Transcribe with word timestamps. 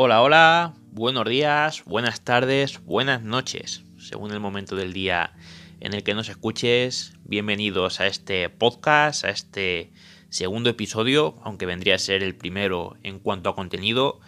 Hola, 0.00 0.22
hola, 0.22 0.74
buenos 0.92 1.28
días, 1.28 1.82
buenas 1.84 2.20
tardes, 2.20 2.84
buenas 2.84 3.24
noches, 3.24 3.82
según 3.98 4.30
el 4.30 4.38
momento 4.38 4.76
del 4.76 4.92
día 4.92 5.32
en 5.80 5.92
el 5.92 6.04
que 6.04 6.14
nos 6.14 6.28
escuches. 6.28 7.14
Bienvenidos 7.24 7.98
a 7.98 8.06
este 8.06 8.48
podcast, 8.48 9.24
a 9.24 9.30
este 9.30 9.90
segundo 10.28 10.70
episodio, 10.70 11.34
aunque 11.42 11.66
vendría 11.66 11.96
a 11.96 11.98
ser 11.98 12.22
el 12.22 12.36
primero 12.36 12.96
en 13.02 13.18
cuanto 13.18 13.50
a 13.50 13.56
contenido, 13.56 14.20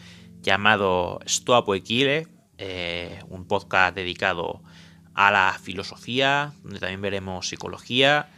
llamado 0.42 1.20
Stoa 1.24 1.64
Poequile, 1.64 2.26
eh, 2.58 3.20
un 3.28 3.46
podcast 3.46 3.94
dedicado 3.94 4.64
a 5.14 5.30
la 5.30 5.56
filosofía, 5.62 6.52
donde 6.64 6.80
también 6.80 7.00
veremos 7.00 7.46
psicología 7.46 8.28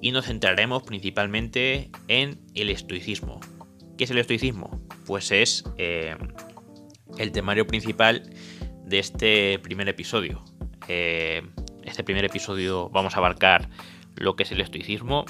y 0.00 0.10
nos 0.10 0.24
centraremos 0.24 0.84
principalmente 0.84 1.90
en 2.08 2.40
el 2.54 2.70
estoicismo. 2.70 3.40
¿Qué 3.98 4.04
es 4.04 4.10
el 4.10 4.18
estoicismo? 4.18 4.80
Pues 5.04 5.32
es 5.32 5.64
eh, 5.76 6.16
el 7.18 7.32
temario 7.32 7.66
principal 7.66 8.22
de 8.84 8.98
este 8.98 9.58
primer 9.58 9.88
episodio. 9.88 10.42
Eh, 10.86 11.42
este 11.84 12.04
primer 12.04 12.24
episodio 12.24 12.88
vamos 12.90 13.14
a 13.14 13.18
abarcar 13.18 13.68
lo 14.16 14.36
que 14.36 14.44
es 14.44 14.52
el 14.52 14.60
estoicismo. 14.60 15.26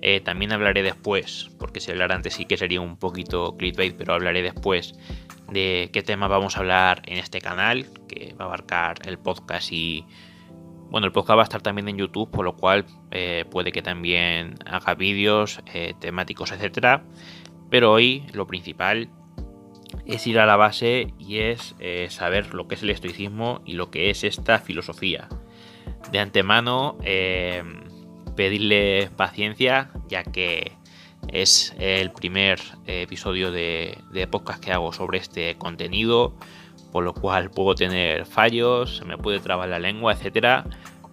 Eh, 0.00 0.20
también 0.20 0.52
hablaré 0.52 0.82
después, 0.82 1.50
porque 1.58 1.80
si 1.80 1.90
hablar 1.90 2.12
antes 2.12 2.34
sí 2.34 2.44
que 2.44 2.56
sería 2.56 2.80
un 2.80 2.96
poquito 2.96 3.56
clickbait, 3.56 3.96
pero 3.96 4.14
hablaré 4.14 4.42
después 4.42 4.94
de 5.50 5.90
qué 5.92 6.02
tema 6.02 6.28
vamos 6.28 6.56
a 6.56 6.60
hablar 6.60 7.02
en 7.06 7.18
este 7.18 7.40
canal, 7.40 7.86
que 8.08 8.34
va 8.38 8.44
a 8.44 8.48
abarcar 8.48 8.96
el 9.06 9.18
podcast 9.18 9.72
y... 9.72 10.04
Bueno, 10.90 11.06
el 11.06 11.12
podcast 11.12 11.36
va 11.36 11.42
a 11.42 11.44
estar 11.44 11.60
también 11.60 11.86
en 11.90 11.98
YouTube, 11.98 12.30
por 12.30 12.46
lo 12.46 12.56
cual 12.56 12.86
eh, 13.10 13.44
puede 13.50 13.72
que 13.72 13.82
también 13.82 14.54
haga 14.64 14.94
vídeos 14.94 15.60
temáticos, 16.00 16.50
etcétera. 16.50 17.04
Pero 17.68 17.92
hoy 17.92 18.24
lo 18.32 18.46
principal 18.46 19.10
es 20.08 20.26
ir 20.26 20.38
a 20.38 20.46
la 20.46 20.56
base 20.56 21.12
y 21.18 21.38
es 21.38 21.76
eh, 21.78 22.08
saber 22.10 22.54
lo 22.54 22.66
que 22.66 22.74
es 22.74 22.82
el 22.82 22.90
estoicismo 22.90 23.60
y 23.64 23.74
lo 23.74 23.90
que 23.90 24.10
es 24.10 24.24
esta 24.24 24.58
filosofía. 24.58 25.28
De 26.10 26.18
antemano, 26.18 26.96
eh, 27.04 27.62
pedirle 28.34 29.10
paciencia, 29.16 29.90
ya 30.08 30.24
que 30.24 30.72
es 31.28 31.74
el 31.78 32.10
primer 32.10 32.58
episodio 32.86 33.52
de, 33.52 33.98
podcast 34.30 34.64
que 34.64 34.72
hago 34.72 34.92
sobre 34.92 35.18
este 35.18 35.56
contenido, 35.56 36.34
por 36.90 37.04
lo 37.04 37.12
cual 37.12 37.50
puedo 37.50 37.74
tener 37.74 38.24
fallos, 38.24 38.96
se 38.96 39.04
me 39.04 39.18
puede 39.18 39.40
trabar 39.40 39.68
la 39.68 39.78
lengua, 39.78 40.14
etcétera. 40.14 40.64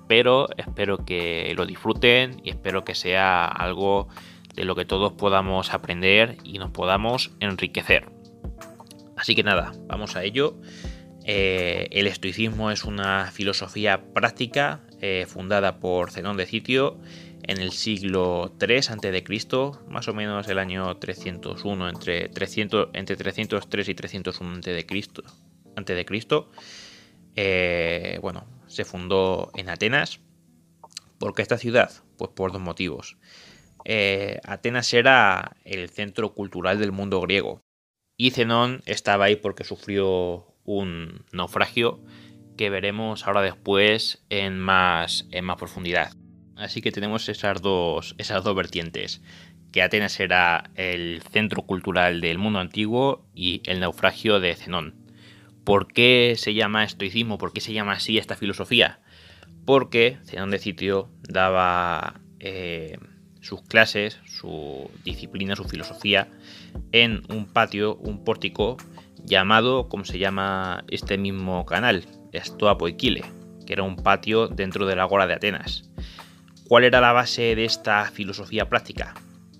Pero 0.08 0.48
espero 0.56 1.04
que 1.04 1.52
lo 1.58 1.66
disfruten 1.66 2.40
y 2.44 2.52
espero 2.52 2.86
que 2.86 2.96
sea 2.96 3.46
algo 3.46 4.08
de 4.56 4.64
lo 4.64 4.76
que 4.76 4.86
todos 4.86 5.12
podamos 5.14 5.74
aprender 5.74 6.38
y 6.44 6.60
nos 6.60 6.70
podamos 6.70 7.32
enriquecer. 7.40 8.15
Así 9.16 9.36
que 9.36 9.44
nada, 9.44 9.74
vamos 9.88 10.16
a 10.16 10.24
ello. 10.24 10.60
Eh, 11.28 11.88
el 11.90 12.06
estoicismo 12.06 12.70
es 12.70 12.84
una 12.84 13.32
filosofía 13.32 14.14
práctica 14.14 14.82
eh, 15.02 15.26
fundada 15.28 15.80
por 15.80 16.12
Zenón 16.12 16.38
de 16.38 16.46
Sitio 16.46 17.00
en 17.42 17.60
el 17.60 17.72
siglo 17.72 18.56
III 18.62 18.78
a.C., 18.78 19.24
más 19.90 20.08
o 20.08 20.14
menos 20.14 20.48
el 20.48 20.60
año 20.60 20.98
301, 20.98 21.90
entre, 21.90 22.30
300, 22.30 22.90
entre 22.94 23.16
303 23.16 23.90
y 23.90 23.96
301 23.96 24.60
a.C. 25.76 26.06
Eh, 27.38 28.20
bueno, 28.22 28.46
se 28.68 28.86
fundó 28.86 29.52
en 29.56 29.70
Atenas. 29.70 30.20
¿Por 31.18 31.34
qué 31.34 31.42
esta 31.42 31.58
ciudad? 31.58 31.92
Pues 32.18 32.32
por 32.36 32.52
dos 32.52 32.62
motivos. 32.62 33.18
Atenas 34.44 34.94
era 34.94 35.56
el 35.64 35.90
centro 35.90 36.34
cultural 36.34 36.80
del 36.80 36.92
mundo 36.92 37.22
griego 37.22 37.65
y 38.18 38.32
Zenón 38.32 38.82
estaba 38.86 39.26
ahí 39.26 39.36
porque 39.36 39.64
sufrió 39.64 40.48
un 40.64 41.26
naufragio 41.32 42.02
que 42.58 42.70
veremos 42.70 43.28
ahora 43.28 43.42
después 43.42 44.24
en 44.30 44.60
más, 44.60 45.28
en 45.32 45.46
más 45.46 45.58
profundidad. 45.58 46.14
Así 46.56 46.82
que 46.82 46.92
tenemos 46.92 47.28
esas 47.28 47.62
dos, 47.62 48.16
esas 48.18 48.44
dos 48.44 48.56
vertientes, 48.56 49.22
que 49.74 49.82
Atenas 49.82 50.20
era 50.22 50.72
el 50.76 51.22
centro 51.32 51.64
cultural 51.64 52.22
del 52.22 52.38
mundo 52.38 52.60
antiguo 52.60 53.28
y 53.36 53.62
el 53.66 53.82
naufragio 53.82 54.40
de 54.40 54.56
Zenón. 54.56 54.96
¿Por 55.66 55.92
qué 55.92 56.36
se 56.38 56.54
llama 56.54 56.86
estoicismo? 56.86 57.38
¿Por 57.38 57.52
qué 57.52 57.60
se 57.60 57.74
llama 57.74 57.94
así 57.94 58.18
esta 58.18 58.38
filosofía? 58.38 59.02
Porque 59.66 60.18
Zenón 60.24 60.52
de 60.52 60.60
Sitio 60.60 61.10
daba 61.28 62.22
eh, 62.40 62.98
sus 63.46 63.62
clases, 63.62 64.20
su 64.26 64.90
disciplina, 65.04 65.56
su 65.56 65.66
filosofía 65.66 66.28
en 66.92 67.22
un 67.30 67.46
patio, 67.46 67.96
un 67.98 68.24
pórtico 68.24 68.78
llamado, 69.24 69.88
como 69.88 70.04
se 70.04 70.18
llama 70.18 70.84
este 70.88 71.20
mismo 71.20 71.64
canal, 71.66 72.06
Stoa 72.34 72.80
Poikile, 72.80 73.24
que 73.68 73.74
era 73.74 73.84
un 73.84 73.98
patio 73.98 74.48
dentro 74.48 74.88
de 74.88 74.96
la 74.96 75.04
Agora 75.04 75.28
de 75.28 75.36
Atenas. 75.36 75.92
¿Cuál 76.68 76.86
era 76.86 77.02
la 77.02 77.12
base 77.12 77.56
de 77.56 77.66
esta 77.66 78.06
filosofía 78.06 78.68
práctica? 78.68 79.14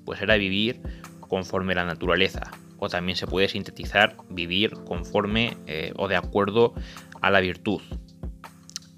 Pues 0.04 0.20
era 0.20 0.36
vivir 0.36 0.82
conforme 1.20 1.76
la 1.76 1.86
naturaleza, 1.86 2.52
o 2.80 2.90
también 2.90 3.16
se 3.16 3.28
puede 3.28 3.50
sintetizar 3.50 4.18
vivir 4.30 4.72
conforme 4.88 5.58
eh, 5.68 5.94
o 5.96 6.08
de 6.08 6.16
acuerdo 6.16 6.74
a 7.22 7.30
la 7.30 7.40
virtud. 7.40 7.82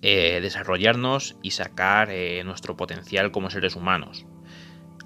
Eh, 0.01 0.39
desarrollarnos 0.41 1.35
y 1.41 1.51
sacar 1.51 2.09
eh, 2.09 2.41
nuestro 2.45 2.77
potencial 2.77 3.31
como 3.31 3.49
seres 3.49 3.75
humanos 3.75 4.25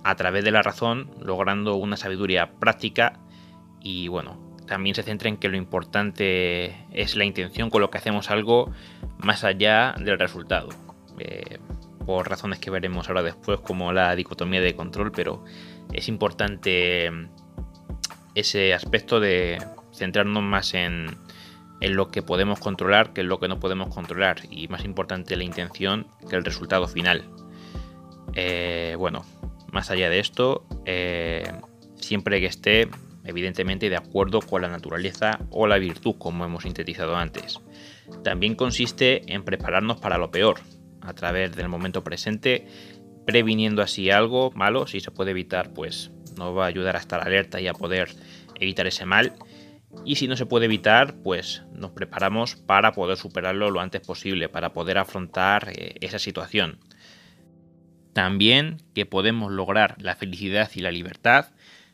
a 0.04 0.16
través 0.16 0.44
de 0.44 0.52
la 0.52 0.62
razón, 0.62 1.12
logrando 1.22 1.76
una 1.76 1.98
sabiduría 1.98 2.52
práctica 2.60 3.20
y 3.80 4.08
bueno, 4.08 4.40
también 4.68 4.96
se 4.96 5.04
centra 5.04 5.30
en 5.30 5.38
que 5.38 5.50
lo 5.50 5.58
importante 5.58 6.86
es 6.92 7.16
la 7.16 7.26
intención 7.26 7.70
con 7.70 7.82
lo 7.82 7.90
que 7.90 7.98
hacemos 7.98 8.30
algo 8.30 8.72
más 9.18 9.44
allá 9.44 9.96
del 10.00 10.18
resultado. 10.18 10.70
Eh, 11.20 11.60
por 12.06 12.30
razones 12.30 12.60
que 12.60 12.72
veremos 12.72 13.10
ahora 13.10 13.22
después, 13.22 13.60
como 13.60 13.94
la 13.94 14.16
dicotomía 14.16 14.62
de 14.62 14.76
control, 14.76 15.12
pero 15.12 15.44
es 15.94 16.08
importante 16.08 17.12
ese 18.34 18.74
aspecto 18.74 19.20
de 19.20 19.64
centrarnos 19.94 20.42
más 20.42 20.74
en, 20.74 21.18
en 21.82 21.96
lo 21.96 22.10
que 22.10 22.22
podemos 22.22 22.60
controlar 22.60 23.14
que 23.14 23.22
en 23.22 23.28
lo 23.28 23.40
que 23.40 23.48
no 23.48 23.60
podemos 23.60 23.94
controlar, 23.94 24.40
y 24.50 24.68
más 24.68 24.86
importante 24.86 25.36
la 25.36 25.44
intención 25.44 26.08
que 26.30 26.36
el 26.36 26.46
resultado 26.46 26.88
final. 26.88 27.26
Eh, 28.34 28.96
bueno, 28.98 29.26
más 29.72 29.92
allá 29.92 30.10
de 30.10 30.20
esto, 30.20 30.66
eh, 30.86 31.52
siempre 31.96 32.40
que 32.40 32.48
esté 32.48 32.90
evidentemente 33.24 33.90
de 33.90 33.98
acuerdo 33.98 34.42
con 34.42 34.62
la 34.62 34.68
naturaleza 34.68 35.40
o 35.50 35.68
la 35.68 35.78
virtud, 35.78 36.16
como 36.18 36.46
hemos 36.46 36.64
sintetizado 36.64 37.16
antes. 37.16 37.60
También 38.24 38.56
consiste 38.56 39.34
en 39.34 39.44
prepararnos 39.44 40.00
para 40.00 40.18
lo 40.18 40.32
peor, 40.32 40.60
a 41.02 41.14
través 41.14 41.56
del 41.56 41.70
momento 41.70 42.04
presente, 42.04 42.68
previniendo 43.26 43.82
así 43.82 44.10
algo 44.10 44.52
malo, 44.52 44.88
si 44.88 45.00
se 45.00 45.12
puede 45.12 45.32
evitar, 45.32 45.74
pues 45.74 46.12
nos 46.38 46.58
va 46.58 46.66
a 46.66 46.68
ayudar 46.68 46.96
a 46.96 47.00
estar 47.00 47.26
alerta 47.26 47.62
y 47.62 47.68
a 47.68 47.74
poder 47.74 48.10
evitar 48.60 48.88
ese 48.88 49.06
mal. 49.06 49.34
Y 50.06 50.16
si 50.16 50.28
no 50.28 50.38
se 50.38 50.46
puede 50.46 50.66
evitar, 50.66 51.16
pues 51.22 51.64
nos 51.74 51.92
preparamos 51.92 52.56
para 52.56 52.94
poder 52.94 53.18
superarlo 53.18 53.70
lo 53.70 53.82
antes 53.82 54.02
posible, 54.02 54.48
para 54.48 54.72
poder 54.72 54.98
afrontar 54.98 55.70
eh, 55.76 55.96
esa 56.02 56.18
situación. 56.18 56.80
También 58.14 58.82
que 58.94 59.06
podemos 59.06 59.52
lograr 59.52 59.96
la 60.00 60.16
felicidad 60.16 60.70
y 60.76 60.82
la 60.82 60.92
libertad, 60.92 61.48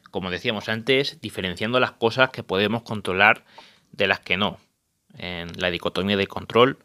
como 0.09 0.31
decíamos 0.31 0.69
antes, 0.69 1.19
diferenciando 1.22 1.79
las 1.79 1.91
cosas 1.91 2.31
que 2.31 2.44
podemos 2.44 2.81
controlar 2.81 3.45
de 3.91 4.07
las 4.07 4.19
que 4.19 4.38
no, 4.38 4.57
en 5.17 5.50
la 5.57 5.69
dicotomía 5.69 6.17
de 6.17 6.27
control 6.27 6.79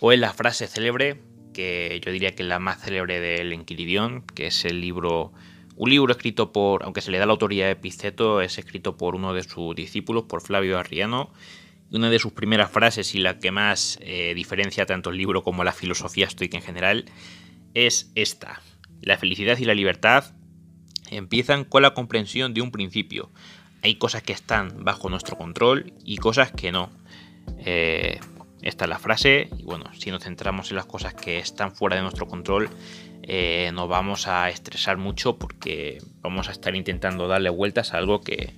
o 0.00 0.12
en 0.12 0.20
la 0.20 0.32
frase 0.32 0.66
célebre, 0.66 1.20
que 1.52 2.00
yo 2.04 2.12
diría 2.12 2.34
que 2.34 2.42
es 2.42 2.48
la 2.48 2.60
más 2.60 2.80
célebre 2.80 3.20
del 3.20 3.52
Enquiridión, 3.52 4.22
que 4.22 4.46
es 4.46 4.64
el 4.64 4.80
libro, 4.80 5.32
un 5.74 5.90
libro 5.90 6.12
escrito 6.12 6.52
por, 6.52 6.84
aunque 6.84 7.00
se 7.00 7.10
le 7.10 7.18
da 7.18 7.26
la 7.26 7.32
autoría 7.32 7.66
de 7.66 7.72
Epiceto, 7.72 8.40
es 8.40 8.58
escrito 8.58 8.96
por 8.96 9.16
uno 9.16 9.32
de 9.34 9.42
sus 9.42 9.74
discípulos, 9.74 10.24
por 10.24 10.40
Flavio 10.40 10.78
Arriano, 10.78 11.32
y 11.90 11.96
una 11.96 12.10
de 12.10 12.18
sus 12.18 12.32
primeras 12.32 12.70
frases 12.70 13.14
y 13.14 13.18
la 13.18 13.38
que 13.38 13.50
más 13.50 13.98
eh, 14.02 14.34
diferencia 14.34 14.86
tanto 14.86 15.10
el 15.10 15.16
libro 15.16 15.42
como 15.42 15.64
la 15.64 15.72
filosofía 15.72 16.26
estoica 16.26 16.56
en 16.56 16.62
general, 16.62 17.06
es 17.74 18.12
esta. 18.14 18.60
La 19.00 19.16
felicidad 19.16 19.58
y 19.58 19.64
la 19.64 19.74
libertad 19.74 20.34
empiezan 21.10 21.64
con 21.64 21.82
la 21.82 21.94
comprensión 21.94 22.54
de 22.54 22.62
un 22.62 22.70
principio. 22.70 23.30
Hay 23.82 23.96
cosas 23.96 24.22
que 24.22 24.32
están 24.32 24.84
bajo 24.84 25.08
nuestro 25.08 25.36
control 25.36 25.92
y 26.04 26.16
cosas 26.18 26.52
que 26.52 26.72
no. 26.72 26.90
Eh, 27.58 28.20
esta 28.62 28.84
es 28.84 28.88
la 28.88 28.98
frase 28.98 29.48
y 29.56 29.62
bueno, 29.62 29.84
si 29.96 30.10
nos 30.10 30.24
centramos 30.24 30.70
en 30.70 30.76
las 30.76 30.86
cosas 30.86 31.14
que 31.14 31.38
están 31.38 31.74
fuera 31.74 31.96
de 31.96 32.02
nuestro 32.02 32.26
control, 32.26 32.68
eh, 33.22 33.70
nos 33.72 33.88
vamos 33.88 34.26
a 34.26 34.48
estresar 34.48 34.96
mucho 34.96 35.38
porque 35.38 35.98
vamos 36.22 36.48
a 36.48 36.52
estar 36.52 36.74
intentando 36.74 37.28
darle 37.28 37.50
vueltas 37.50 37.94
a 37.94 37.98
algo 37.98 38.20
que 38.20 38.54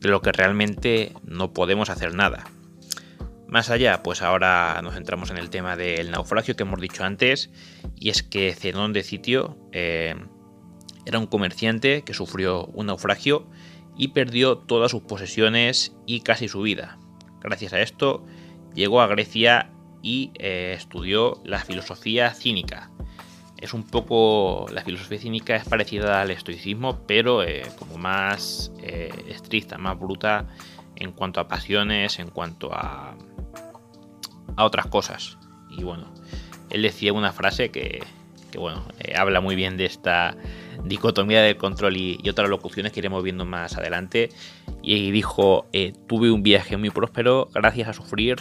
de 0.00 0.08
lo 0.08 0.22
que 0.22 0.32
realmente 0.32 1.12
no 1.24 1.52
podemos 1.52 1.90
hacer 1.90 2.14
nada. 2.14 2.44
Más 3.48 3.70
allá, 3.70 4.02
pues 4.02 4.20
ahora 4.20 4.78
nos 4.82 4.92
centramos 4.92 5.30
en 5.30 5.38
el 5.38 5.48
tema 5.48 5.74
del 5.74 6.10
naufragio 6.10 6.54
que 6.54 6.64
hemos 6.64 6.82
dicho 6.82 7.02
antes, 7.02 7.50
y 7.96 8.10
es 8.10 8.22
que 8.22 8.54
Zenón 8.54 8.92
de 8.92 9.02
Sitio 9.02 9.56
eh, 9.72 10.14
era 11.06 11.18
un 11.18 11.26
comerciante 11.26 12.02
que 12.02 12.12
sufrió 12.12 12.66
un 12.66 12.86
naufragio 12.86 13.48
y 13.96 14.08
perdió 14.08 14.58
todas 14.58 14.90
sus 14.90 15.00
posesiones 15.00 15.96
y 16.04 16.20
casi 16.20 16.46
su 16.46 16.60
vida. 16.60 16.98
gracias 17.40 17.72
a 17.72 17.80
esto, 17.80 18.26
llegó 18.74 19.00
a 19.00 19.06
Grecia 19.06 19.70
y 20.02 20.30
eh, 20.34 20.74
estudió 20.76 21.40
la 21.42 21.60
filosofía 21.60 22.34
cínica. 22.34 22.90
Es 23.56 23.72
un 23.72 23.82
poco. 23.82 24.66
La 24.72 24.82
filosofía 24.84 25.18
cínica 25.18 25.56
es 25.56 25.64
parecida 25.64 26.20
al 26.20 26.30
estoicismo, 26.30 27.00
pero 27.06 27.42
eh, 27.42 27.62
como 27.78 27.96
más 27.96 28.70
estricta, 29.26 29.78
más 29.78 29.98
bruta 29.98 30.46
en 30.94 31.12
cuanto 31.12 31.40
a 31.40 31.48
pasiones, 31.48 32.20
en 32.20 32.30
cuanto 32.30 32.72
a, 32.72 33.16
a 34.56 34.64
otras 34.64 34.86
cosas. 34.86 35.38
Y 35.70 35.84
bueno, 35.84 36.12
él 36.70 36.82
decía 36.82 37.12
una 37.12 37.32
frase 37.32 37.70
que, 37.70 38.02
bueno, 38.56 38.84
habla 39.16 39.40
muy 39.40 39.54
bien 39.54 39.76
de 39.76 39.84
esta 39.84 40.36
dicotomía 40.84 41.42
del 41.42 41.56
control 41.56 41.96
y, 41.96 42.18
y, 42.22 42.28
otras 42.28 42.48
locuciones 42.48 42.92
que 42.92 43.00
iremos 43.00 43.22
viendo 43.22 43.44
más 43.44 43.76
adelante. 43.76 44.30
Y 44.82 45.10
dijo: 45.10 45.66
Tuve 46.06 46.30
un 46.30 46.42
viaje 46.42 46.76
muy 46.76 46.90
próspero 46.90 47.48
gracias 47.52 47.88
a 47.88 47.92
sufrir 47.92 48.36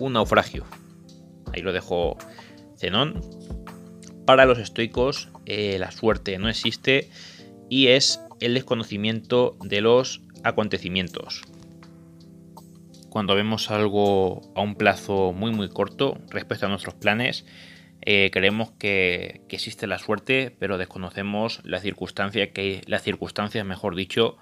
un 0.00 0.14
naufragio. 0.14 0.64
Ahí 1.52 1.62
lo 1.62 1.72
dejó 1.72 2.16
Zenón. 2.76 3.20
Para 4.26 4.46
los 4.46 4.58
estoicos, 4.58 5.28
eh, 5.46 5.76
la 5.78 5.90
suerte 5.90 6.38
no 6.38 6.48
existe 6.48 7.10
y 7.68 7.88
es 7.88 8.20
el 8.40 8.54
desconocimiento 8.54 9.56
de 9.62 9.80
los 9.80 10.22
acontecimientos. 10.42 11.42
Cuando 13.14 13.36
vemos 13.36 13.70
algo 13.70 14.40
a 14.56 14.62
un 14.62 14.74
plazo 14.74 15.32
muy 15.32 15.52
muy 15.52 15.68
corto 15.68 16.18
respecto 16.30 16.66
a 16.66 16.68
nuestros 16.68 16.96
planes, 16.96 17.46
eh, 18.00 18.28
creemos 18.32 18.72
que, 18.72 19.42
existe 19.50 19.86
la 19.86 20.00
suerte, 20.00 20.50
pero 20.58 20.78
desconocemos 20.78 21.60
la 21.62 21.78
circunstancia 21.78 22.52
que 22.52 22.80
las 22.88 23.04
circunstancias, 23.04 23.64
mejor 23.64 23.94
dicho, 23.94 24.36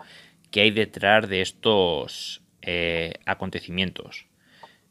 que 0.51 0.63
hay 0.63 0.71
detrás 0.71 1.29
de 1.29 1.43
estos 1.43 2.41
eh, 2.63 3.13
acontecimientos. 3.27 4.25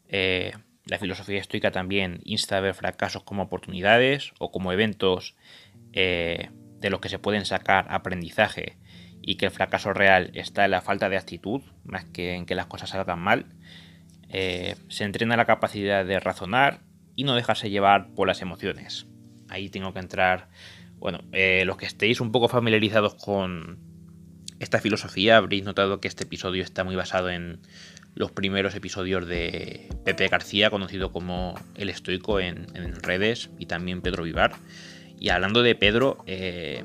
Eh, 0.10 0.52
la 0.86 1.00
filosofía 1.00 1.40
estoica 1.40 1.72
también 1.72 2.22
insta 2.24 2.58
a 2.58 2.62
ver 2.62 2.76
fracasos 2.76 3.24
como 3.24 3.42
oportunidades 3.42 4.32
o 4.38 4.52
como 4.52 4.72
eventos 4.72 5.36
eh, 5.94 6.52
de 6.80 6.90
los 6.92 7.00
que 7.00 7.10
se 7.10 7.18
pueden 7.18 7.46
sacar 7.46 7.88
aprendizaje 7.90 8.78
y 9.24 9.38
que 9.38 9.48
el 9.48 9.52
fracaso 9.52 9.92
real 9.92 10.30
está 10.36 10.66
en 10.66 10.72
la 10.72 10.82
falta 10.82 11.10
de 11.10 11.18
actitud 11.18 11.64
más 11.84 12.06
que 12.06 12.36
en 12.36 12.46
que 12.46 12.54
las 12.54 12.68
cosas 12.68 12.92
salgan 12.92 13.18
mal. 13.18 13.48
Eh, 14.32 14.76
se 14.88 15.04
entrena 15.04 15.38
la 15.38 15.46
capacidad 15.46 16.06
de 16.06 16.20
razonar 16.20 16.82
y 17.16 17.24
no 17.24 17.36
dejarse 17.36 17.70
llevar 17.70 18.14
por 18.14 18.28
las 18.28 18.42
emociones. 18.42 19.06
Ahí 19.50 19.70
tengo 19.70 19.94
que 19.94 20.00
entrar, 20.00 20.50
bueno, 20.96 21.20
los 21.66 21.78
que 21.78 21.86
estéis 21.86 22.22
un 22.22 22.32
poco 22.32 22.48
familiarizados 22.48 23.16
con 23.16 23.80
esta 24.62 24.80
filosofía 24.80 25.38
habréis 25.38 25.64
notado 25.64 26.00
que 26.00 26.08
este 26.08 26.24
episodio 26.24 26.62
está 26.64 26.84
muy 26.84 26.96
basado 26.96 27.32
en 27.32 27.62
los 28.14 28.32
primeros 28.32 28.76
episodios 28.76 29.26
de 29.26 29.90
Pepe 30.06 30.28
García, 30.28 30.70
conocido 30.70 31.12
como 31.12 31.56
El 31.76 31.90
Estoico 31.90 32.40
en, 32.40 32.68
redes, 33.02 33.50
y 33.58 33.66
también 33.66 34.02
Pedro 34.02 34.24
Vivar. 34.24 34.54
Y 35.20 35.30
hablando 35.30 35.64
de 35.64 35.74
Pedro, 35.74 36.24
eh, 36.28 36.84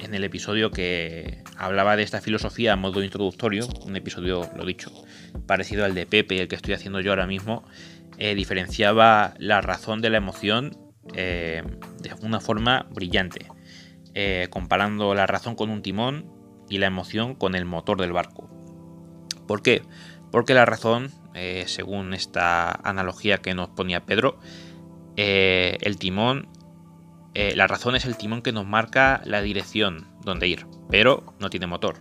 en 0.00 0.14
el 0.14 0.24
episodio 0.24 0.70
que 0.70 1.42
hablaba 1.56 1.96
de 1.96 2.02
esta 2.02 2.20
filosofía 2.20 2.72
a 2.72 2.76
modo 2.76 3.02
introductorio, 3.02 3.66
un 3.84 3.96
episodio, 3.96 4.50
lo 4.56 4.64
dicho, 4.64 4.90
parecido 5.46 5.84
al 5.84 5.94
de 5.94 6.06
Pepe, 6.06 6.40
el 6.40 6.48
que 6.48 6.56
estoy 6.56 6.74
haciendo 6.74 7.00
yo 7.00 7.10
ahora 7.12 7.26
mismo, 7.26 7.64
eh, 8.18 8.34
diferenciaba 8.34 9.34
la 9.38 9.60
razón 9.60 10.00
de 10.00 10.10
la 10.10 10.18
emoción 10.18 10.76
eh, 11.14 11.62
de 12.00 12.14
una 12.22 12.40
forma 12.40 12.86
brillante, 12.90 13.46
comparando 14.50 15.14
la 15.14 15.26
razón 15.26 15.54
con 15.54 15.70
un 15.70 15.82
timón 15.82 16.26
y 16.68 16.78
la 16.78 16.86
emoción 16.86 17.34
con 17.34 17.54
el 17.54 17.64
motor 17.64 18.00
del 18.00 18.12
barco. 18.12 18.48
¿Por 19.46 19.62
qué? 19.62 19.82
Porque 20.30 20.54
la 20.54 20.64
razón, 20.64 21.10
eh, 21.34 21.64
según 21.66 22.14
esta 22.14 22.70
analogía 22.70 23.38
que 23.38 23.52
nos 23.52 23.68
ponía 23.70 24.06
Pedro, 24.06 24.38
eh, 25.16 25.76
el 25.80 25.98
timón, 25.98 26.48
eh, 27.34 27.54
la 27.56 27.66
razón 27.66 27.94
es 27.96 28.04
el 28.04 28.16
timón 28.16 28.42
que 28.42 28.52
nos 28.52 28.66
marca 28.66 29.22
la 29.24 29.42
dirección 29.42 30.06
donde 30.24 30.48
ir, 30.48 30.66
pero 30.90 31.34
no 31.38 31.50
tiene 31.50 31.66
motor. 31.66 31.98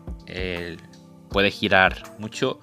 puede 1.29 1.51
girar 1.51 2.03
mucho, 2.17 2.59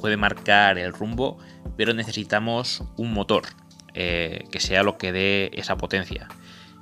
puede 0.00 0.16
marcar 0.16 0.78
el 0.78 0.92
rumbo, 0.92 1.38
pero 1.76 1.94
necesitamos 1.94 2.84
un 2.96 3.12
motor 3.12 3.42
que 3.92 4.58
sea 4.58 4.82
lo 4.82 4.98
que 4.98 5.12
dé 5.12 5.50
esa 5.54 5.76
potencia. 5.76 6.28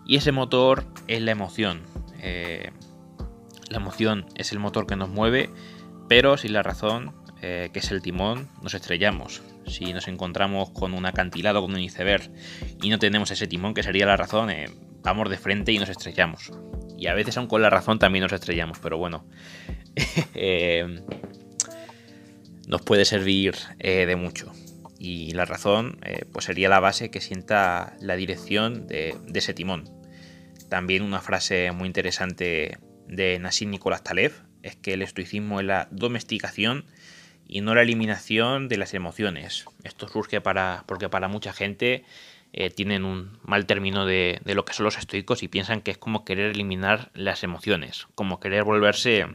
Y 0.07 0.17
ese 0.17 0.33
motor 0.33 0.87
es 1.09 1.23
la 1.23 1.31
emoción. 1.31 1.83
la 2.21 3.77
emoción 3.77 4.27
es 4.35 4.53
el 4.53 4.59
motor 4.59 4.87
que 4.87 4.97
nos 4.97 5.09
mueve, 5.09 5.51
pero 6.09 6.37
sin 6.37 6.53
la 6.53 6.63
razón 6.63 7.15
eh, 7.45 7.71
que 7.73 7.81
es 7.81 7.91
el 7.91 8.01
timón, 8.03 8.49
nos 8.63 8.73
estrellamos. 8.75 9.43
Si 9.67 9.93
nos 9.93 10.07
encontramos 10.07 10.71
con 10.71 10.95
un 10.95 11.07
acantilado, 11.07 11.61
con 11.61 11.73
un 11.73 11.81
iceberg 11.81 12.31
y 12.81 12.89
no 12.89 13.01
tenemos 13.01 13.33
ese 13.33 13.49
timón, 13.49 13.75
que 13.75 13.83
sería 13.83 14.07
la 14.07 14.17
razón, 14.17 14.49
eh, 14.51 14.71
vamos 15.03 15.29
de 15.31 15.37
frente 15.37 15.73
y 15.73 15.79
nos 15.79 15.89
estrellamos. 15.89 16.53
Y 16.99 17.07
a 17.07 17.15
veces 17.15 17.37
aún 17.37 17.49
con 17.49 17.63
la 17.63 17.71
razón 17.71 17.99
también 17.99 18.23
nos 18.23 18.33
estrellamos, 18.33 18.79
pero 18.79 18.99
bueno. 18.99 19.27
Eh, 20.35 21.03
nos 22.67 22.81
puede 22.83 23.05
servir 23.05 23.55
de 23.79 24.17
mucho. 24.17 24.51
Y 24.99 25.33
la 25.33 25.45
razón 25.45 25.99
pues 26.33 26.47
sería 26.47 26.69
la 26.69 26.81
base 26.81 27.11
que 27.11 27.21
sienta 27.21 27.95
la 28.01 28.17
dirección 28.17 28.87
de, 28.87 29.15
de, 29.27 29.39
ese 29.39 29.53
timón. 29.53 29.91
También 30.71 31.03
una 31.03 31.21
frase 31.21 31.71
muy 31.73 31.87
interesante 31.87 32.79
de 33.09 33.39
Nassim 33.39 33.71
Nicolás 33.71 34.03
Taleb 34.03 34.33
es 34.63 34.77
que 34.77 34.95
el 34.95 35.03
estoicismo 35.03 35.61
es 35.61 35.67
la 35.67 35.89
domesticación 35.91 36.87
y 37.47 37.61
no 37.61 37.75
la 37.75 37.83
eliminación 37.83 38.69
de 38.69 38.79
las 38.79 38.95
emociones. 38.95 39.67
Esto 39.85 40.09
surge 40.09 40.41
para, 40.41 40.85
porque 40.87 41.09
para 41.09 41.29
mucha 41.29 41.53
gente 41.53 42.05
eh, 42.55 42.69
tienen 42.69 43.05
un 43.05 43.39
mal 43.43 43.65
término 43.65 44.05
de, 44.05 44.41
lo 44.45 44.65
que 44.65 44.75
son 44.75 44.85
los 44.85 44.99
estoicos 44.99 45.43
y 45.43 45.49
piensan 45.49 45.81
que 45.81 45.91
es 45.91 45.99
como 45.99 46.25
querer 46.25 46.51
eliminar 46.51 47.11
las 47.15 47.45
emociones, 47.45 48.09
como 48.15 48.41
querer 48.41 48.65
volverse 48.65 49.27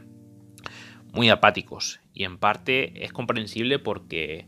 muy 1.14 1.30
apáticos. 1.30 2.00
Y 2.14 2.26
en 2.26 2.38
parte 2.38 3.04
es 3.04 3.12
comprensible 3.14 3.80
porque 3.80 4.48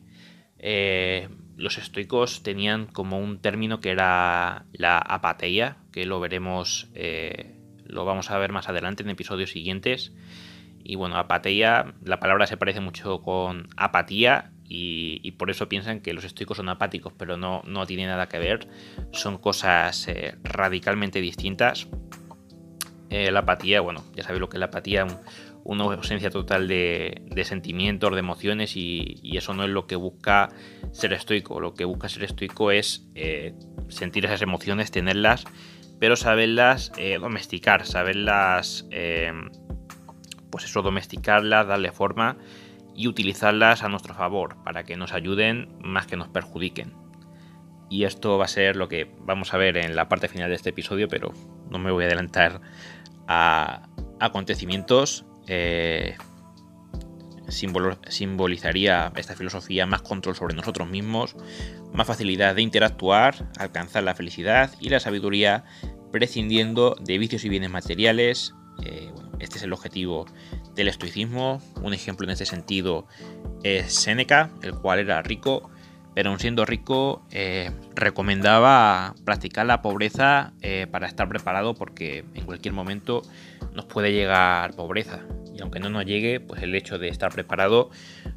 eh, 0.60 1.30
los 1.58 1.80
estoicos 1.80 2.44
tenían 2.44 2.86
como 2.86 3.20
un 3.20 3.40
término 3.42 3.80
que 3.80 3.90
era 3.90 4.66
la 4.72 5.00
apatía, 5.00 5.78
que 5.92 6.06
lo 6.06 6.20
veremos, 6.20 6.90
eh, 6.94 7.56
lo 7.86 8.06
vamos 8.06 8.30
a 8.30 8.38
ver 8.38 8.52
más 8.52 8.70
adelante 8.70 9.02
en 9.02 9.10
episodios 9.10 9.50
siguientes. 9.50 10.14
Y 10.84 10.94
bueno, 10.94 11.18
apatía, 11.18 11.96
la 12.04 12.20
palabra 12.20 12.46
se 12.46 12.58
parece 12.58 12.82
mucho 12.82 13.22
con 13.24 13.68
apatía 13.78 14.52
y, 14.72 15.32
por 15.32 15.50
eso 15.50 15.68
piensan 15.68 16.00
que 16.00 16.14
los 16.14 16.24
estoicos 16.24 16.58
son 16.58 16.70
apáticos, 16.70 17.12
pero 17.18 17.38
no, 17.38 17.64
no 17.66 17.88
tiene 17.88 18.06
nada 18.06 18.30
que 18.30 18.38
ver. 18.38 18.68
Son 19.12 19.40
cosas 19.40 20.08
eh, 20.08 20.36
radicalmente 20.44 21.22
distintas. 21.22 21.88
Eh, 23.10 23.32
la 23.32 23.40
apatía, 23.40 23.82
bueno, 23.82 24.04
ya 24.16 24.22
sabéis 24.22 24.42
lo 24.42 24.48
que 24.48 24.58
es 24.58 24.60
la 24.60 24.68
apatía, 24.68 25.08
una 25.64 25.86
ausencia 25.86 26.30
total 26.30 26.68
de, 26.68 27.44
sentimientos, 27.46 28.14
de 28.14 28.20
emociones 28.20 28.76
y, 28.76 29.20
eso 29.36 29.56
no 29.56 29.64
es 29.64 29.72
lo 29.72 29.88
que 29.88 29.96
busca 29.96 30.50
ser 30.92 31.14
estoico. 31.14 31.60
Lo 31.60 31.74
que 31.74 31.86
busca 31.86 32.08
ser 32.08 32.26
estoico 32.26 32.70
es 32.70 33.08
eh, 33.16 33.56
sentir 33.88 34.26
esas 34.26 34.44
emociones, 34.44 34.92
tenerlas, 34.92 35.46
pero 36.00 36.16
saberlas 36.16 36.92
domesticar, 37.20 37.88
saberlas 37.88 38.88
pues 40.52 40.66
eso, 40.66 40.84
domesticarlas, 40.84 41.68
darle 41.68 41.92
forma 41.92 42.38
y 43.00 43.08
utilizarlas 43.08 43.82
a 43.82 43.88
nuestro 43.88 44.14
favor 44.14 44.62
para 44.66 44.84
que 44.84 44.98
nos 44.98 45.14
ayuden 45.14 45.70
más 45.82 46.06
que 46.06 46.18
nos 46.18 46.28
perjudiquen. 46.28 46.94
Y 47.90 48.04
esto 48.04 48.38
va 48.38 48.44
a 48.44 48.50
ser 48.50 48.76
lo 48.76 48.90
que 48.90 49.10
vamos 49.22 49.54
a 49.54 49.58
ver 49.58 49.78
en 49.78 49.96
la 49.96 50.10
parte 50.10 50.28
final 50.28 50.50
de 50.50 50.56
este 50.58 50.72
episodio, 50.72 51.08
pero 51.08 51.32
no 51.72 51.80
me 51.80 51.92
voy 51.92 52.04
a 52.04 52.08
adelantar 52.08 52.60
a 53.26 53.88
acontecimientos. 54.20 55.26
Eh, 55.48 56.18
simbolizaría 57.48 59.14
esta 59.16 59.34
filosofía 59.34 59.86
más 59.86 60.02
control 60.02 60.36
sobre 60.36 60.54
nosotros 60.54 60.90
mismos, 60.90 61.38
más 61.94 62.06
facilidad 62.06 62.54
de 62.54 62.64
interactuar, 62.64 63.50
alcanzar 63.58 64.04
la 64.04 64.14
felicidad 64.14 64.76
y 64.82 64.90
la 64.90 65.00
sabiduría 65.00 65.64
prescindiendo 66.12 66.98
de 67.00 67.18
vicios 67.18 67.46
y 67.46 67.50
bienes 67.50 67.70
materiales, 67.70 68.54
eh, 68.84 69.10
este 69.40 69.58
es 69.58 69.64
el 69.64 69.74
objetivo 69.74 70.26
del 70.76 70.88
estoicismo. 70.88 71.62
Un 71.82 71.94
ejemplo 71.94 72.26
en 72.26 72.32
este 72.32 72.46
sentido 72.46 73.08
es 73.64 73.94
Séneca, 73.94 74.52
el 74.62 74.74
cual 74.74 75.00
era 75.00 75.22
rico, 75.22 75.70
pero 76.14 76.32
aun 76.32 76.40
siendo 76.40 76.66
rico 76.66 77.22
eh, 77.32 77.72
recomendaba 77.96 79.16
practicar 79.26 79.66
la 79.66 79.82
pobreza 79.82 80.54
eh, 80.62 80.88
para 80.90 81.08
estar 81.08 81.30
preparado 81.30 81.76
porque 81.76 82.26
en 82.34 82.46
cualquier 82.46 82.74
momento 82.74 83.22
nos 83.74 83.86
puede 83.86 84.12
llegar 84.12 84.76
pobreza. 84.76 85.22
Y 85.56 85.62
aunque 85.62 85.80
no 85.80 85.90
nos 85.90 86.06
llegue, 86.06 86.40
pues 86.40 86.62
el 86.62 86.74
hecho 86.76 86.98
de 86.98 87.10
estar 87.10 87.32
preparado 87.32 87.90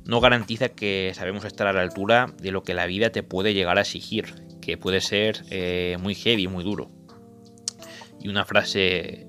no 0.04 0.20
garantiza 0.20 0.70
que 0.70 1.12
sabemos 1.14 1.44
estar 1.44 1.66
a 1.66 1.72
la 1.72 1.82
altura 1.82 2.32
de 2.40 2.50
lo 2.50 2.62
que 2.62 2.74
la 2.74 2.86
vida 2.86 3.10
te 3.10 3.22
puede 3.22 3.54
llegar 3.54 3.78
a 3.78 3.82
exigir, 3.82 4.34
que 4.60 4.76
puede 4.76 5.00
ser 5.00 5.44
muy 6.00 6.14
heavy, 6.16 6.48
muy 6.48 6.64
duro. 6.64 6.90
Y 8.20 8.28
una 8.28 8.44
frase 8.44 9.26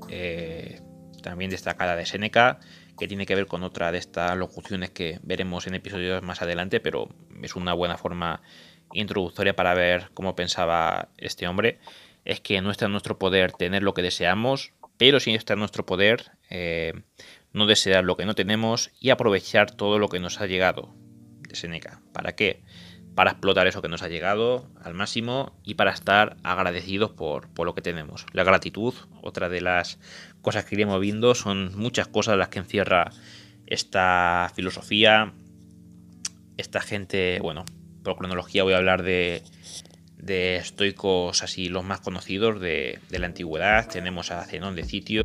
también 1.23 1.49
destacada 1.49 1.95
de 1.95 2.05
Seneca, 2.05 2.59
que 2.99 3.07
tiene 3.07 3.25
que 3.25 3.33
ver 3.33 3.47
con 3.47 3.63
otra 3.63 3.91
de 3.91 3.97
estas 3.97 4.37
locuciones 4.37 4.91
que 4.91 5.19
veremos 5.23 5.65
en 5.65 5.73
episodios 5.73 6.21
más 6.21 6.43
adelante, 6.43 6.79
pero 6.79 7.09
es 7.41 7.55
una 7.55 7.73
buena 7.73 7.97
forma 7.97 8.43
introductoria 8.93 9.55
para 9.55 9.73
ver 9.73 10.11
cómo 10.13 10.35
pensaba 10.35 11.09
este 11.17 11.47
hombre, 11.47 11.79
es 12.25 12.39
que 12.39 12.61
no 12.61 12.69
está 12.69 12.85
en 12.85 12.91
nuestro 12.91 13.17
poder 13.17 13.51
tener 13.53 13.81
lo 13.81 13.95
que 13.95 14.03
deseamos, 14.03 14.73
pero 14.97 15.19
sí 15.19 15.33
está 15.33 15.53
en 15.53 15.59
nuestro 15.59 15.85
poder 15.85 16.31
eh, 16.51 16.93
no 17.51 17.65
desear 17.65 18.03
lo 18.03 18.15
que 18.15 18.25
no 18.25 18.35
tenemos 18.35 18.91
y 18.99 19.09
aprovechar 19.09 19.71
todo 19.71 19.97
lo 19.97 20.09
que 20.09 20.19
nos 20.19 20.39
ha 20.39 20.45
llegado 20.45 20.93
de 21.49 21.55
Seneca. 21.55 22.01
¿Para 22.13 22.35
qué? 22.35 22.61
Para 23.15 23.31
explotar 23.31 23.67
eso 23.67 23.81
que 23.81 23.89
nos 23.89 24.01
ha 24.01 24.07
llegado 24.07 24.67
al 24.81 24.93
máximo 24.93 25.53
y 25.63 25.75
para 25.75 25.91
estar 25.91 26.37
agradecidos 26.43 27.11
por, 27.11 27.47
por 27.49 27.65
lo 27.65 27.75
que 27.75 27.81
tenemos. 27.81 28.25
La 28.33 28.43
gratitud, 28.43 28.93
otra 29.21 29.49
de 29.49 29.61
las 29.61 29.99
cosas 30.41 30.65
que 30.65 30.75
iremos 30.75 30.99
viendo, 30.99 31.35
son 31.35 31.77
muchas 31.77 32.07
cosas 32.07 32.37
las 32.37 32.49
que 32.49 32.59
encierra 32.59 33.11
esta 33.67 34.51
filosofía. 34.55 35.33
Esta 36.57 36.81
gente, 36.81 37.39
bueno, 37.41 37.65
por 38.03 38.17
cronología 38.17 38.63
voy 38.63 38.73
a 38.73 38.77
hablar 38.77 39.03
de, 39.03 39.43
de 40.23 40.55
estoicos 40.55 41.43
así 41.43 41.67
los 41.67 41.83
más 41.83 41.99
conocidos 41.99 42.59
de, 42.59 42.99
la 43.09 43.25
antigüedad. 43.25 43.87
Tenemos 43.89 44.31
a 44.31 44.43
Zenón 44.45 44.75
de 44.75 44.83
Sitio, 44.85 45.23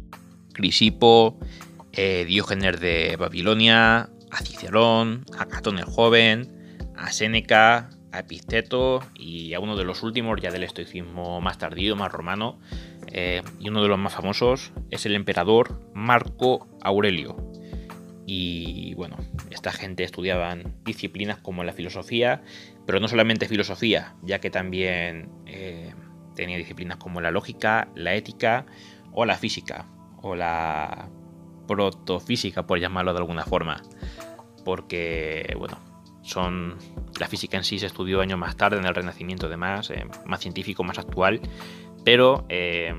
Crisipo, 0.52 1.38
eh, 1.92 2.25
Diógenes 2.26 2.80
de 2.80 3.16
Babilonia, 3.16 4.11
a 4.30 4.38
Cicerón, 4.42 5.25
a 5.38 5.47
Catón 5.47 5.78
el 5.78 5.85
Joven, 5.85 6.58
a 6.99 7.12
Séneca, 7.12 7.90
a 8.12 8.21
Episteto 8.21 9.00
y 9.14 9.55
a 9.55 9.61
uno 9.61 9.76
de 9.76 9.85
los 9.85 10.02
últimos 10.02 10.40
ya 10.40 10.50
del 10.50 10.64
estoicismo 10.64 11.40
más 11.40 11.59
tardío, 11.59 11.97
más 11.97 12.11
romano, 12.11 12.59
eh, 13.12 13.43
y 13.61 13.69
uno 13.69 13.83
de 13.83 13.88
los 13.88 13.99
más 13.99 14.14
famosos 14.14 14.73
es 14.90 15.07
el 15.07 15.14
emperador 15.14 15.81
Marco 15.95 16.67
Aurelio. 16.83 17.37
Y 18.26 18.93
bueno, 18.95 19.17
esta 19.50 19.73
gente 19.73 20.05
estudiaban 20.05 20.75
disciplinas 20.85 21.38
como 21.38 21.64
la 21.64 21.73
filosofía, 21.73 22.43
pero 22.87 23.00
no 23.00 23.09
solamente 23.09 23.49
filosofía, 23.49 24.17
ya 24.23 24.38
que 24.38 24.50
también 24.50 25.31
eh, 25.47 25.95
tenía 26.35 26.59
disciplinas 26.59 26.99
como 26.99 27.23
la 27.23 27.31
lógica, 27.31 27.88
la 27.95 28.14
ética 28.14 28.67
o 29.12 29.25
la 29.25 29.37
física, 29.37 29.87
o 30.21 30.35
la 30.35 31.09
protofísica, 31.67 32.67
por 32.67 32.78
llamarlo 32.78 33.12
de 33.12 33.19
alguna 33.19 33.45
forma. 33.45 33.83
Porque, 34.62 35.55
bueno, 35.59 35.88
son 36.29 36.77
la 37.19 37.27
física 37.27 37.57
en 37.57 37.65
sí 37.65 37.79
se 37.79 37.87
estudió 37.87 38.21
años 38.21 38.39
más 38.39 38.57
tarde, 38.57 38.79
en 38.79 38.85
el 38.85 38.95
Renacimiento 38.95 39.47
además, 39.47 39.91
eh, 39.91 40.07
más 40.27 40.41
científico, 40.41 40.85
más 40.85 40.99
actual, 40.99 41.41
pero 42.05 42.45
eh, 42.49 42.95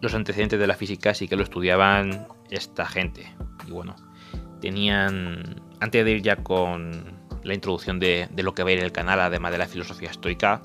los 0.00 0.14
antecedentes 0.14 0.58
de 0.58 0.66
la 0.66 0.74
física 0.74 1.14
sí 1.14 1.28
que 1.28 1.36
lo 1.36 1.42
estudiaban 1.42 2.26
esta 2.50 2.86
gente. 2.86 3.34
Y 3.66 3.70
bueno, 3.70 3.94
tenían, 4.60 5.62
antes 5.80 6.04
de 6.04 6.10
ir 6.10 6.22
ya 6.22 6.36
con 6.36 7.22
la 7.44 7.54
introducción 7.54 8.00
de, 8.00 8.28
lo 8.36 8.54
que 8.54 8.62
va 8.62 8.70
a 8.70 8.72
ir 8.72 8.80
el 8.80 8.92
canal, 8.92 9.20
además 9.20 9.52
de 9.52 9.58
la 9.58 9.66
filosofía 9.66 10.10
estoica, 10.10 10.62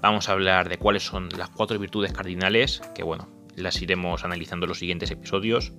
vamos 0.00 0.28
a 0.28 0.32
hablar 0.32 0.68
de 0.68 0.78
cuáles 0.78 1.04
son 1.04 1.28
las 1.36 1.50
cuatro 1.50 1.78
virtudes 1.78 2.12
cardinales, 2.12 2.80
que 2.94 3.02
bueno, 3.02 3.28
las 3.56 3.80
iremos 3.82 4.24
analizando 4.24 4.64
en 4.64 4.68
los 4.68 4.78
siguientes 4.78 5.10
episodios, 5.10 5.72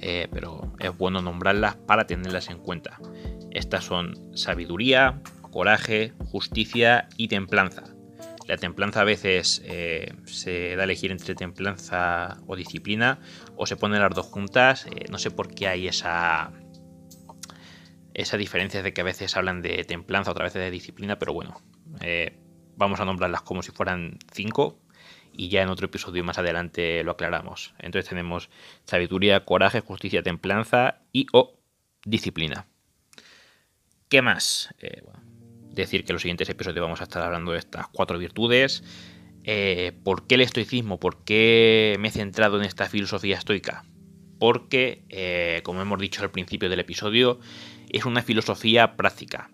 eh, 0.00 0.28
pero 0.32 0.72
es 0.78 0.96
bueno 0.96 1.22
nombrarlas 1.22 1.76
para 1.76 2.06
tenerlas 2.06 2.50
en 2.50 2.58
cuenta. 2.58 2.98
Estas 3.54 3.84
son 3.84 4.36
sabiduría, 4.36 5.22
coraje, 5.50 6.12
justicia 6.18 7.08
y 7.16 7.28
templanza. 7.28 7.94
La 8.46 8.56
templanza 8.56 9.00
a 9.00 9.04
veces 9.04 9.62
eh, 9.64 10.12
se 10.24 10.76
da 10.76 10.82
a 10.82 10.84
elegir 10.84 11.10
entre 11.10 11.34
templanza 11.34 12.36
o 12.46 12.56
disciplina, 12.56 13.20
o 13.56 13.64
se 13.64 13.76
ponen 13.76 14.00
las 14.00 14.14
dos 14.14 14.26
juntas. 14.26 14.86
Eh, 14.86 15.06
no 15.10 15.18
sé 15.18 15.30
por 15.30 15.54
qué 15.54 15.68
hay 15.68 15.88
esa, 15.88 16.52
esa 18.12 18.36
diferencia 18.36 18.82
de 18.82 18.92
que 18.92 19.00
a 19.00 19.04
veces 19.04 19.36
hablan 19.36 19.62
de 19.62 19.84
templanza, 19.84 20.32
otra 20.32 20.44
vez 20.44 20.52
de 20.54 20.70
disciplina, 20.70 21.18
pero 21.18 21.32
bueno, 21.32 21.62
eh, 22.00 22.36
vamos 22.76 23.00
a 23.00 23.04
nombrarlas 23.04 23.42
como 23.42 23.62
si 23.62 23.70
fueran 23.70 24.18
cinco 24.32 24.80
y 25.32 25.48
ya 25.48 25.62
en 25.62 25.68
otro 25.68 25.86
episodio 25.86 26.22
más 26.24 26.38
adelante 26.38 27.02
lo 27.02 27.12
aclaramos. 27.12 27.74
Entonces 27.78 28.08
tenemos 28.08 28.50
sabiduría, 28.84 29.44
coraje, 29.44 29.80
justicia, 29.80 30.22
templanza 30.22 31.02
y 31.12 31.26
o 31.32 31.60
disciplina. 32.04 32.66
¿Qué 34.14 34.22
más? 34.22 34.72
Eh, 34.78 35.02
decir 35.72 36.04
que 36.04 36.12
en 36.12 36.14
los 36.14 36.22
siguientes 36.22 36.48
episodios 36.48 36.80
vamos 36.80 37.00
a 37.00 37.02
estar 37.02 37.20
hablando 37.20 37.50
de 37.50 37.58
estas 37.58 37.88
cuatro 37.88 38.16
virtudes. 38.16 38.84
Eh, 39.42 39.90
¿Por 40.04 40.28
qué 40.28 40.36
el 40.36 40.42
estoicismo? 40.42 41.00
¿Por 41.00 41.24
qué 41.24 41.96
me 41.98 42.06
he 42.06 42.10
centrado 42.12 42.56
en 42.56 42.64
esta 42.64 42.88
filosofía 42.88 43.36
estoica? 43.36 43.84
Porque, 44.38 45.60
como 45.64 45.82
hemos 45.82 45.98
dicho 45.98 46.22
al 46.22 46.30
principio 46.30 46.68
del 46.68 46.78
episodio, 46.78 47.40
es 47.90 48.04
una 48.04 48.22
filosofía 48.22 48.94
práctica. 48.94 49.50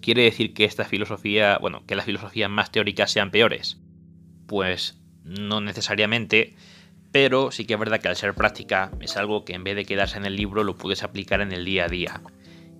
¿Quiere 0.00 0.22
decir 0.22 0.54
que 0.54 0.66
esta 0.66 0.84
filosofía, 0.84 1.58
bueno, 1.60 1.84
que 1.84 1.96
las 1.96 2.04
filosofías 2.04 2.48
más 2.48 2.70
teóricas 2.70 3.10
sean 3.10 3.32
peores? 3.32 3.78
Pues 4.46 5.02
no 5.24 5.60
necesariamente, 5.60 6.54
pero 7.10 7.50
sí 7.50 7.64
que 7.64 7.74
es 7.74 7.80
verdad 7.80 8.00
que 8.00 8.06
al 8.06 8.14
ser 8.14 8.34
práctica 8.34 8.92
es 9.00 9.16
algo 9.16 9.44
que 9.44 9.54
en 9.54 9.64
vez 9.64 9.74
de 9.74 9.84
quedarse 9.84 10.16
en 10.16 10.26
el 10.26 10.36
libro 10.36 10.62
lo 10.62 10.76
puedes 10.76 11.02
aplicar 11.02 11.40
en 11.40 11.50
el 11.50 11.64
día 11.64 11.86
a 11.86 11.88
día. 11.88 12.20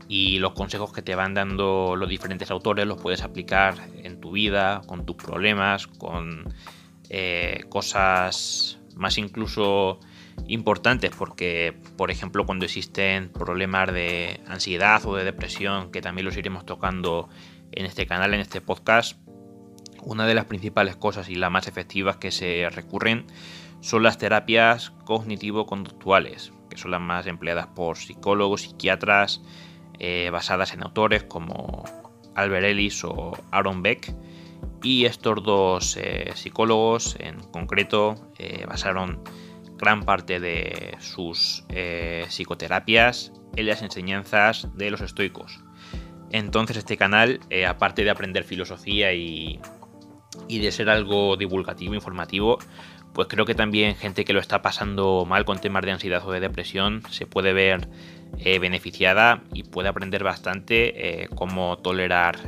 Y 0.09 0.39
los 0.39 0.53
consejos 0.53 0.93
que 0.93 1.03
te 1.03 1.15
van 1.15 1.35
dando 1.35 1.97
los 1.97 2.09
diferentes 2.09 2.51
autores 2.51 2.87
los 2.87 3.01
puedes 3.01 3.23
aplicar 3.23 3.75
en 4.03 4.21
tu 4.21 4.33
vida, 4.33 4.83
con 4.87 5.07
tus 5.07 5.17
problemas, 5.17 5.87
con 5.87 6.55
eh, 7.09 7.65
cosas 7.69 8.79
más 8.97 9.19
incluso 9.19 9.99
importantes 10.47 11.11
porque, 11.17 11.77
por 11.97 12.11
ejemplo, 12.11 12.45
cuando 12.45 12.65
existen 12.65 13.31
problemas 13.31 13.93
de 13.93 14.41
ansiedad 14.47 15.05
o 15.07 15.17
de 15.17 15.25
depresión, 15.25 15.91
que 15.91 16.01
también 16.01 16.27
los 16.27 16.37
iremos 16.37 16.67
tocando 16.67 17.29
en 17.73 17.87
este 17.87 18.07
canal, 18.07 18.35
en 18.35 18.41
este 18.41 18.61
podcast, 18.61 19.19
una 20.03 20.27
de 20.27 20.35
las 20.35 20.45
principales 20.45 20.97
cosas 20.97 21.29
y 21.29 21.35
las 21.35 21.51
más 21.51 21.67
efectivas 21.67 22.17
que 22.19 22.31
se 22.31 22.69
recurren 22.71 23.27
son 23.81 24.03
las 24.03 24.19
terapias 24.19 24.93
cognitivo-conductuales, 25.05 26.53
que 26.71 26.77
son 26.77 26.91
las 26.91 27.01
más 27.01 27.27
empleadas 27.27 27.67
por 27.69 27.97
psicólogos, 27.97 28.63
psiquiatras, 28.63 29.43
eh, 29.99 30.31
basadas 30.31 30.73
en 30.73 30.83
autores 30.83 31.25
como 31.25 31.85
Albert 32.35 32.67
Ellis 32.67 33.05
o 33.05 33.33
Aaron 33.51 33.83
Beck. 33.83 34.15
Y 34.83 35.07
estos 35.07 35.43
dos 35.43 35.97
eh, 35.97 36.31
psicólogos 36.35 37.17
en 37.19 37.41
concreto 37.41 38.15
eh, 38.39 38.65
basaron 38.67 39.23
gran 39.79 40.05
parte 40.05 40.41
de 40.41 40.97
sus 41.01 41.65
psicoterapias 42.29 43.33
en 43.57 43.67
las 43.67 43.83
enseñanzas 43.83 44.69
de 44.75 44.91
los 44.91 45.01
estoicos. 45.01 45.65
Entonces 46.31 46.77
este 46.77 46.97
canal, 46.97 47.41
aparte 47.67 48.05
de 48.05 48.11
aprender 48.11 48.45
filosofía 48.45 49.13
y, 49.13 49.61
de 50.49 50.73
ser 50.73 50.89
algo 50.89 51.37
divulgativo, 51.37 51.95
informativo, 51.95 52.59
pues 53.15 53.29
creo 53.29 53.47
que 53.47 53.55
también 53.55 53.97
gente 53.97 54.25
que 54.25 54.33
lo 54.33 54.41
está 54.41 54.61
pasando 54.61 55.25
mal 55.25 55.45
con 55.45 55.59
temas 55.59 55.85
de 55.85 55.93
ansiedad 55.93 56.27
o 56.27 56.33
de 56.33 56.41
depresión 56.41 57.03
se 57.11 57.27
puede 57.27 57.53
ver 57.53 57.89
eh, 58.39 58.59
beneficiada 58.59 59.43
y 59.53 59.63
puede 59.63 59.89
aprender 59.89 60.25
bastante 60.25 61.29
cómo 61.35 61.79
tolerar 61.79 62.39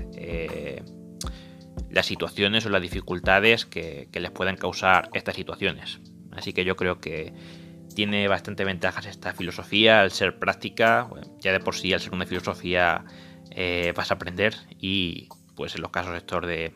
las 1.88 2.06
situaciones 2.06 2.66
o 2.66 2.68
las 2.68 2.82
dificultades 2.82 3.64
que 3.64 4.08
les 4.12 4.30
puedan 4.30 4.56
causar 4.56 5.08
estas 5.14 5.37
situaciones. 5.37 6.00
Así 6.32 6.52
que 6.52 6.64
yo 6.64 6.76
creo 6.76 7.00
que 7.00 7.32
tiene 7.96 8.28
bastante 8.28 8.64
ventajas 8.64 9.06
esta 9.06 9.32
filosofía 9.32 10.02
al 10.02 10.12
ser 10.12 10.38
práctica. 10.38 11.08
ya 11.40 11.50
de 11.50 11.61
por 11.61 11.75
sí, 11.75 11.92
al 11.94 12.00
ser 12.00 12.12
una 12.12 12.26
filosofía, 12.26 13.04
eh, 13.50 13.92
vas 13.96 14.11
a 14.11 14.14
aprender. 14.14 14.54
Y 14.78 15.28
pues 15.56 15.75
en 15.75 15.80
los 15.80 15.90
casos 15.90 16.12
de 16.12 16.75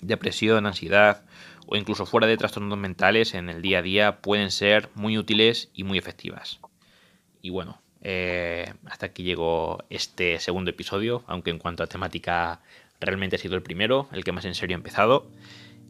depresión, 0.00 0.66
ansiedad 0.66 1.24
o 1.70 1.76
incluso 1.76 2.04
fuera 2.04 2.26
de 2.26 2.36
trastornos 2.36 2.76
mentales 2.76 3.32
en 3.32 3.48
el 3.48 3.62
día 3.62 3.78
a 3.78 3.82
día 3.82 4.20
pueden 4.20 4.50
ser 4.50 4.90
muy 4.96 5.16
útiles 5.16 5.70
y 5.72 5.84
muy 5.84 5.98
efectivas. 5.98 6.58
Y 7.40 7.50
bueno, 7.50 7.80
eh, 8.02 8.74
hasta 8.86 9.06
aquí 9.06 9.22
llegó 9.22 9.78
este 9.88 10.40
segundo 10.40 10.72
episodio, 10.72 11.22
aunque 11.28 11.50
en 11.50 11.58
cuanto 11.58 11.84
a 11.84 11.86
temática 11.86 12.60
realmente 13.00 13.36
ha 13.36 13.38
sido 13.38 13.54
el 13.54 13.62
primero, 13.62 14.08
el 14.10 14.24
que 14.24 14.32
más 14.32 14.44
en 14.46 14.56
serio 14.56 14.74
he 14.74 14.78
empezado. 14.78 15.30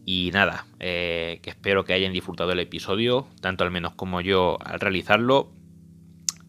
Y 0.05 0.31
nada, 0.35 0.67
eh, 0.81 1.41
que 1.43 1.49
espero 1.49 1.85
que 1.85 1.95
hayan 1.95 2.13
disfrutado 2.13 2.53
el 2.53 2.61
episodio, 2.61 3.27
tanto 3.41 3.65
al 3.65 3.71
menos 3.71 3.95
como 3.95 4.21
yo 4.21 4.59
al 4.63 4.81
realizarlo. 4.81 5.51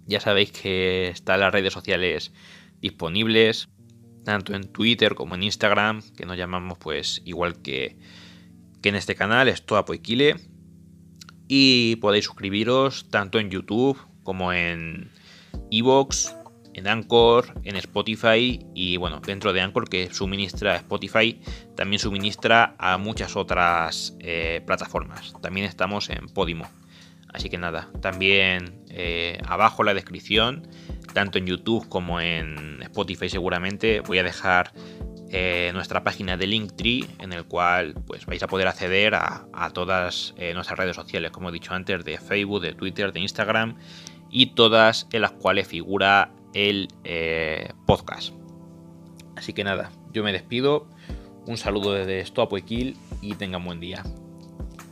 Ya 0.08 0.20
sabéis 0.20 0.52
que 0.52 1.08
están 1.08 1.40
las 1.40 1.54
redes 1.54 1.72
sociales 1.72 2.34
disponibles, 2.82 3.70
tanto 4.26 4.54
en 4.56 4.70
Twitter 4.74 5.16
como 5.16 5.36
en 5.36 5.44
Instagram, 5.44 6.02
que 6.18 6.26
nos 6.26 6.36
llamamos 6.36 6.78
pues 6.80 7.22
igual 7.24 7.62
que, 7.62 7.98
que 8.82 8.90
en 8.90 8.96
este 8.96 9.16
canal, 9.16 9.48
esto 9.48 9.78
Apoiquile. 9.78 10.36
Y 11.48 11.98
podéis 11.98 12.26
suscribiros 12.26 13.10
tanto 13.10 13.40
en 13.40 13.50
YouTube 13.50 13.98
como 14.24 14.54
en 14.54 15.12
Evox, 15.70 16.36
en 16.74 16.88
Anchor, 16.88 17.54
en 17.64 17.76
Spotify 17.76 18.66
y 18.74 18.98
bueno, 18.98 19.20
dentro 19.20 19.52
de 19.54 19.62
Anchor 19.62 19.90
que 19.90 20.14
suministra 20.14 20.78
Spotify, 20.78 21.42
también 21.76 22.00
suministra 22.00 22.76
a 22.78 22.98
muchas 22.98 23.36
otras 23.36 24.16
eh, 24.20 24.62
plataformas. 24.66 25.34
También 25.42 25.66
estamos 25.66 26.10
en 26.10 26.28
Podimo. 26.28 26.70
Así 27.34 27.50
que 27.50 27.58
nada, 27.58 27.90
también 28.02 28.84
eh, 28.90 29.40
abajo 29.46 29.84
en 29.84 29.88
la 29.88 29.94
descripción, 29.94 30.68
tanto 31.14 31.38
en 31.38 31.46
YouTube 31.46 31.88
como 31.88 32.20
en 32.20 32.82
Spotify 32.84 33.30
seguramente, 33.30 34.02
voy 34.02 34.18
a 34.18 34.24
dejar 34.24 34.74
eh, 35.32 35.72
nuestra 35.74 36.04
página 36.04 36.38
de 36.38 36.48
Linktree, 36.48 37.06
en 37.20 37.34
el 37.34 37.46
cual 37.46 37.96
pues, 38.06 38.26
vais 38.26 38.44
a 38.44 38.48
poder 38.48 38.68
acceder 38.68 39.16
a, 39.16 39.48
todas 39.74 40.34
eh, 40.38 40.54
nuestras 40.54 40.78
redes 40.78 40.96
sociales, 40.96 41.32
como 41.32 41.50
he 41.50 41.52
dicho 41.52 41.74
antes, 41.74 42.04
de 42.04 42.18
Facebook, 42.18 42.62
de 42.62 42.74
Twitter, 42.74 43.14
de 43.14 43.22
Instagram, 43.22 43.78
y 44.30 44.48
todas 44.48 45.08
en 45.12 45.22
las 45.22 45.32
cuales 45.32 45.68
figura 45.68 46.32
el 46.54 46.88
podcast. 47.86 48.34
Así 49.36 49.54
que 49.54 49.64
nada, 49.64 49.92
yo 50.14 50.24
me 50.24 50.32
despido. 50.32 50.88
Un 51.48 51.58
saludo 51.58 51.94
desde 51.94 52.20
Stop 52.20 52.54
y 52.70 53.36
tengan 53.36 53.64
buen 53.66 53.80
día. 53.80 54.04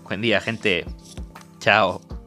Buen 0.03 0.21
día, 0.21 0.41
gente. 0.41 0.85
Chao. 1.59 2.18